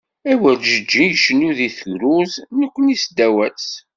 Awerǧeǧǧi 0.31 1.03
icennu 1.09 1.51
deg 1.57 1.71
tegrurt, 1.79 2.33
nekni 2.59 2.95
seddaw-as. 3.03 3.67